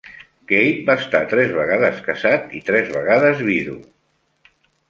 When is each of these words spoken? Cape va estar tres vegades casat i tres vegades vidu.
Cape 0.51 0.79
va 0.87 0.95
estar 1.01 1.21
tres 1.33 1.53
vegades 1.59 2.01
casat 2.09 2.57
i 2.61 2.65
tres 2.71 2.91
vegades 2.97 3.47
vidu. 3.51 3.81